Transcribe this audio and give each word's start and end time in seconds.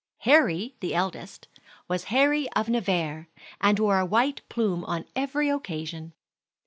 Harry, 0.21 0.73
the 0.79 0.95
eldest, 0.95 1.47
was 1.87 2.05
Henry 2.05 2.51
of 2.53 2.67
Navarre, 2.67 3.27
and 3.61 3.77
wore 3.77 3.99
a 3.99 4.03
white 4.03 4.41
plume 4.49 4.83
on 4.85 5.05
every 5.15 5.47
occasion. 5.47 6.13